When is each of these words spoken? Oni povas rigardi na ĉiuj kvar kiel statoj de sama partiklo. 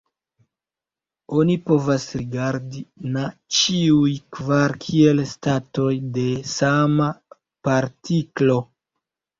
Oni 1.41 1.57
povas 1.67 2.05
rigardi 2.21 2.81
na 3.17 3.27
ĉiuj 3.59 4.17
kvar 4.39 4.77
kiel 4.87 5.25
statoj 5.37 5.93
de 6.19 6.27
sama 6.57 7.13
partiklo. 7.71 8.63